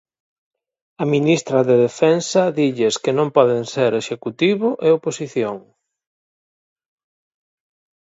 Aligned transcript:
A 1.03 1.05
ministra 1.13 1.59
de 1.69 1.75
Defensa 1.87 2.41
dilles 2.57 2.95
que 3.03 3.11
non 3.17 3.27
poden 3.37 3.63
ser 3.73 3.91
Executivo 4.01 4.67
e 4.87 4.89
oposición. 4.97 5.57